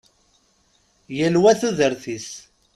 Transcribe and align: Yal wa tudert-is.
Yal 1.17 1.35
wa 1.41 1.53
tudert-is. 1.59 2.29